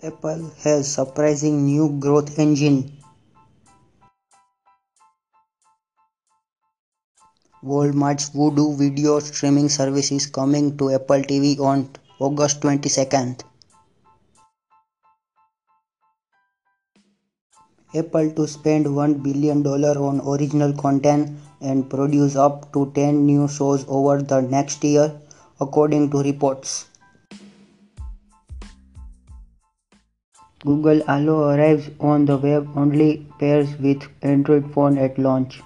Apple 0.00 0.52
has 0.62 0.94
surprising 0.94 1.66
new 1.66 1.98
growth 1.98 2.38
engine. 2.38 2.96
Walmart's 7.64 8.30
Vudu 8.30 8.78
video 8.78 9.18
streaming 9.18 9.68
service 9.68 10.12
is 10.12 10.26
coming 10.26 10.76
to 10.78 10.94
Apple 10.94 11.22
TV 11.22 11.58
on 11.58 11.90
August 12.20 12.60
22nd. 12.60 13.42
Apple 17.92 18.30
to 18.30 18.46
spend 18.46 18.86
$1 18.86 19.20
billion 19.20 19.66
on 19.66 20.20
original 20.20 20.72
content 20.74 21.36
and 21.60 21.90
produce 21.90 22.36
up 22.36 22.72
to 22.72 22.92
10 22.94 23.26
new 23.26 23.48
shows 23.48 23.84
over 23.88 24.22
the 24.22 24.42
next 24.42 24.84
year, 24.84 25.20
according 25.60 26.08
to 26.12 26.22
reports. 26.22 26.86
Google 30.64 31.02
Allo 31.06 31.50
arrives 31.50 31.88
on 32.00 32.24
the 32.24 32.36
web 32.36 32.68
only 32.76 33.24
pairs 33.38 33.76
with 33.78 34.02
Android 34.22 34.72
phone 34.74 34.98
at 34.98 35.16
launch. 35.16 35.62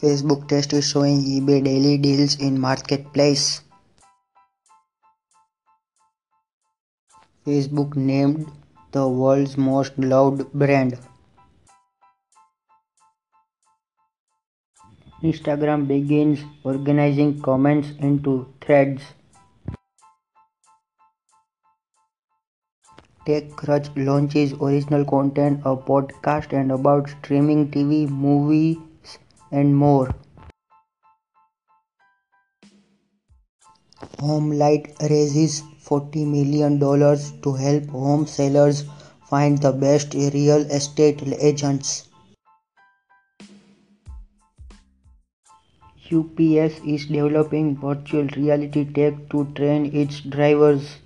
Facebook 0.00 0.46
test 0.46 0.72
is 0.72 0.88
showing 0.88 1.24
eBay 1.24 1.64
daily 1.64 1.98
deals 1.98 2.36
in 2.38 2.60
marketplace. 2.60 3.62
Facebook 7.44 7.96
named 7.96 8.46
the 8.92 9.08
world's 9.08 9.56
most 9.56 9.98
loved 9.98 10.52
brand. 10.52 10.96
Instagram 15.24 15.88
begins 15.88 16.38
organizing 16.62 17.42
comments 17.42 17.88
into 17.98 18.46
threads. 18.60 19.02
TechCrunch 23.26 23.90
launches 23.96 24.52
original 24.54 25.04
content, 25.04 25.60
a 25.64 25.76
podcast 25.76 26.52
and 26.52 26.70
about 26.70 27.08
streaming 27.08 27.70
TV, 27.70 28.06
movies 28.06 28.76
and 29.50 29.74
more. 29.76 30.14
Homelight 34.18 34.94
raises 35.08 35.62
$40 35.84 36.26
million 36.26 36.78
to 36.78 37.52
help 37.52 37.88
home 37.90 38.26
sellers 38.26 38.84
find 39.28 39.58
the 39.58 39.72
best 39.72 40.14
real 40.14 40.62
estate 40.70 41.22
agents. 41.40 42.08
UPS 46.10 46.80
is 46.84 47.06
developing 47.06 47.76
virtual 47.76 48.26
reality 48.36 48.84
tech 48.84 49.28
to 49.30 49.44
train 49.54 49.86
its 49.94 50.20
drivers. 50.20 50.98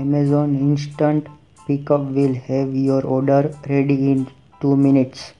Amazon 0.00 0.54
Instant 0.54 1.26
Pickup 1.66 2.02
will 2.18 2.34
have 2.34 2.74
your 2.74 3.04
order 3.04 3.52
ready 3.68 4.12
in 4.12 4.30
2 4.60 4.76
minutes. 4.76 5.32